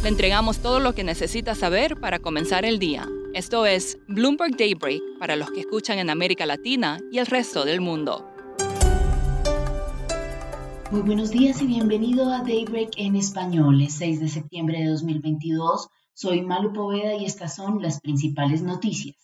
[0.00, 3.08] Le entregamos todo lo que necesita saber para comenzar el día.
[3.34, 7.80] Esto es Bloomberg Daybreak para los que escuchan en América Latina y el resto del
[7.80, 8.24] mundo.
[10.92, 13.82] Muy buenos días y bienvenido a Daybreak en español.
[13.82, 15.88] Es 6 de septiembre de 2022.
[16.14, 19.16] Soy Malu Poveda y estas son las principales noticias.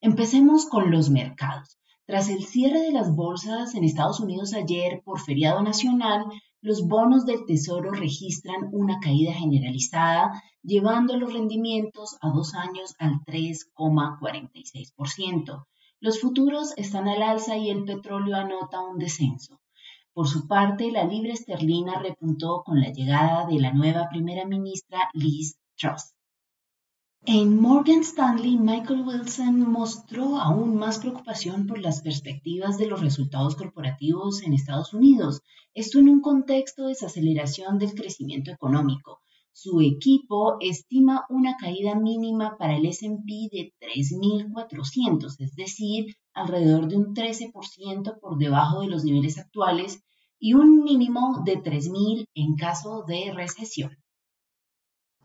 [0.00, 1.76] Empecemos con los mercados.
[2.06, 6.26] Tras el cierre de las bolsas en Estados Unidos ayer por feriado nacional,
[6.60, 13.24] los bonos del Tesoro registran una caída generalizada, llevando los rendimientos a dos años al
[13.24, 15.64] 3,46%.
[15.98, 19.58] Los futuros están al alza y el petróleo anota un descenso.
[20.12, 25.08] Por su parte, la libra esterlina repuntó con la llegada de la nueva primera ministra
[25.14, 26.12] Liz Truss.
[27.26, 33.56] En Morgan Stanley, Michael Wilson mostró aún más preocupación por las perspectivas de los resultados
[33.56, 35.40] corporativos en Estados Unidos,
[35.72, 39.20] esto en un contexto de desaceleración del crecimiento económico.
[39.52, 46.98] Su equipo estima una caída mínima para el SP de 3.400, es decir, alrededor de
[46.98, 50.04] un 13% por debajo de los niveles actuales
[50.38, 53.96] y un mínimo de 3.000 en caso de recesión.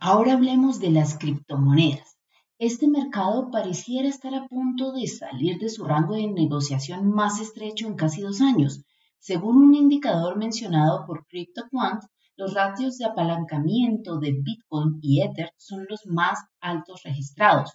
[0.02, 2.18] Ahora hablemos de las criptomonedas.
[2.58, 7.86] Este mercado pareciera estar a punto de salir de su rango de negociación más estrecho
[7.86, 8.86] en casi dos años.
[9.18, 12.02] Según un indicador mencionado por CryptoQuant,
[12.38, 17.74] los ratios de apalancamiento de Bitcoin y Ether son los más altos registrados.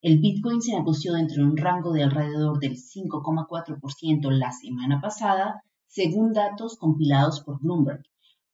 [0.00, 5.64] El Bitcoin se negoció dentro de un rango de alrededor del 5,4% la semana pasada,
[5.88, 8.04] según datos compilados por Bloomberg.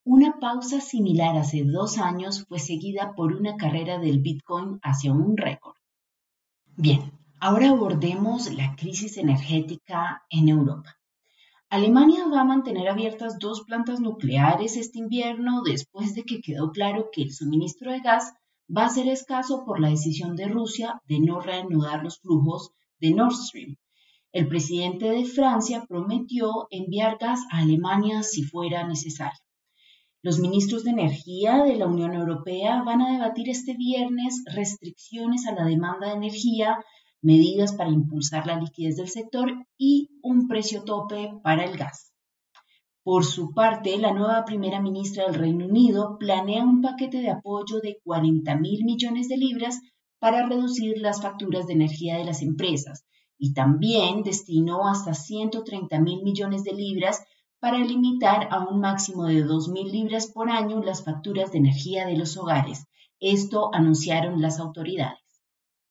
[0.04, 5.36] Una pausa similar hace dos años fue seguida por una carrera del Bitcoin hacia un
[5.36, 5.76] récord.
[6.76, 10.96] Bien, ahora abordemos la crisis energética en Europa.
[11.70, 17.10] Alemania va a mantener abiertas dos plantas nucleares este invierno después de que quedó claro
[17.12, 18.34] que el suministro de gas
[18.76, 23.12] va a ser escaso por la decisión de Rusia de no reanudar los flujos de
[23.12, 23.76] Nord Stream.
[24.32, 29.38] El presidente de Francia prometió enviar gas a Alemania si fuera necesario.
[30.24, 35.52] Los ministros de Energía de la Unión Europea van a debatir este viernes restricciones a
[35.52, 36.78] la demanda de energía,
[37.20, 42.12] medidas para impulsar la liquidez del sector y un precio tope para el gas.
[43.02, 47.80] Por su parte, la nueva primera ministra del Reino Unido planea un paquete de apoyo
[47.80, 49.80] de 40 mil millones de libras
[50.20, 53.04] para reducir las facturas de energía de las empresas
[53.38, 57.24] y también destinó hasta 130 mil millones de libras
[57.62, 62.16] para limitar a un máximo de 2.000 libras por año las facturas de energía de
[62.16, 62.86] los hogares.
[63.20, 65.20] Esto anunciaron las autoridades.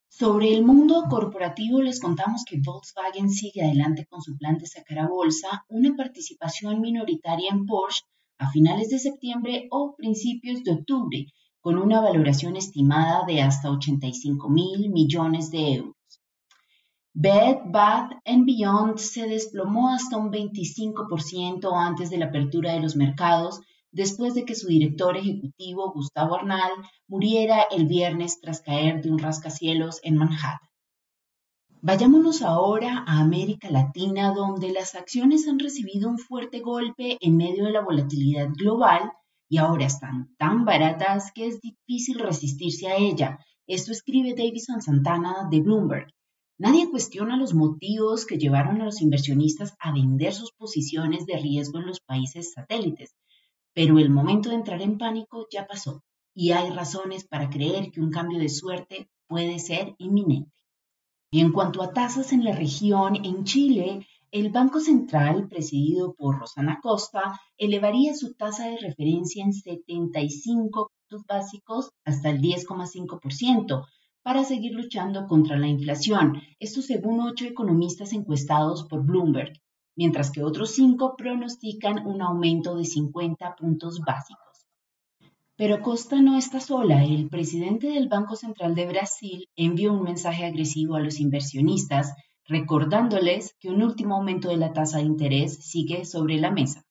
[0.10, 5.00] Sobre el mundo corporativo les contamos que Volkswagen sigue adelante con su plan de sacar
[5.00, 8.04] a bolsa una participación minoritaria en Porsche
[8.38, 11.28] a finales de septiembre o principios de octubre,
[11.62, 16.01] con una valoración estimada de hasta 85 mil millones de euros.
[17.14, 23.60] Bed Bath Beyond se desplomó hasta un 25% antes de la apertura de los mercados,
[23.92, 26.72] después de que su director ejecutivo, Gustavo Arnal,
[27.10, 30.70] muriera el viernes tras caer de un rascacielos en Manhattan.
[31.82, 37.66] Vayámonos ahora a América Latina, donde las acciones han recibido un fuerte golpe en medio
[37.66, 39.12] de la volatilidad global
[39.50, 43.40] y ahora están tan baratas que es difícil resistirse a ella.
[43.68, 46.08] Esto escribe Davison Santana de Bloomberg.
[46.64, 51.80] Nadie cuestiona los motivos que llevaron a los inversionistas a vender sus posiciones de riesgo
[51.80, 53.16] en los países satélites,
[53.74, 56.04] pero el momento de entrar en pánico ya pasó
[56.36, 60.52] y hay razones para creer que un cambio de suerte puede ser inminente.
[61.32, 66.38] Y en cuanto a tasas en la región, en Chile, el Banco Central, presidido por
[66.38, 73.84] Rosana Costa, elevaría su tasa de referencia en 75 puntos básicos hasta el 10,5%,
[74.24, 79.54] para seguir luchando contra la inflación, esto según ocho economistas encuestados por Bloomberg,
[79.96, 84.68] mientras que otros cinco pronostican un aumento de 50 puntos básicos.
[85.56, 87.04] Pero Costa no está sola.
[87.04, 92.16] El presidente del Banco Central de Brasil envió un mensaje agresivo a los inversionistas,
[92.48, 96.84] recordándoles que un último aumento de la tasa de interés sigue sobre la mesa.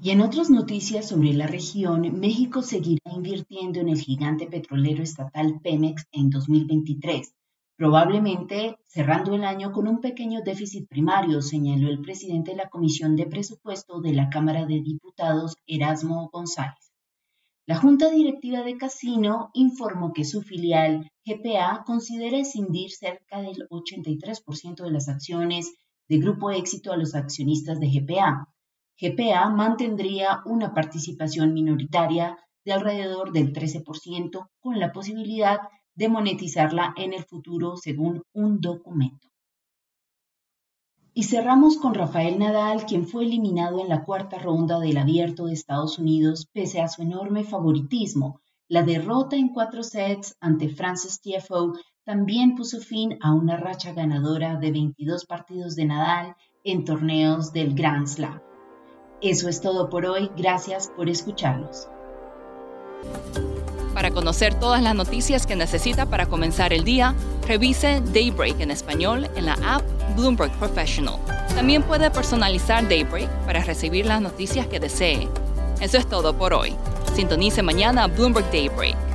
[0.00, 5.60] Y en otras noticias sobre la región, México seguirá invirtiendo en el gigante petrolero estatal
[5.60, 7.34] Pemex en 2023,
[7.76, 13.16] probablemente cerrando el año con un pequeño déficit primario, señaló el presidente de la Comisión
[13.16, 16.92] de Presupuesto de la Cámara de Diputados, Erasmo González.
[17.66, 24.84] La Junta Directiva de Casino informó que su filial GPA considera escindir cerca del 83%
[24.84, 25.74] de las acciones
[26.08, 28.48] de Grupo Éxito a los accionistas de GPA
[29.00, 35.60] GPA mantendría una participación minoritaria de alrededor del 13% con la posibilidad
[35.94, 39.28] de monetizarla en el futuro según un documento.
[41.14, 45.54] Y cerramos con Rafael Nadal, quien fue eliminado en la cuarta ronda del abierto de
[45.54, 48.40] Estados Unidos pese a su enorme favoritismo.
[48.68, 51.72] La derrota en cuatro sets ante Francis Tiafoe
[52.04, 57.74] también puso fin a una racha ganadora de 22 partidos de Nadal en torneos del
[57.74, 58.47] Grand Slam.
[59.20, 60.30] Eso es todo por hoy.
[60.36, 61.88] Gracias por escucharnos.
[63.92, 67.16] Para conocer todas las noticias que necesita para comenzar el día,
[67.48, 69.82] revise Daybreak en español en la app
[70.14, 71.18] Bloomberg Professional.
[71.56, 75.28] También puede personalizar Daybreak para recibir las noticias que desee.
[75.80, 76.76] Eso es todo por hoy.
[77.14, 79.07] Sintonice mañana Bloomberg Daybreak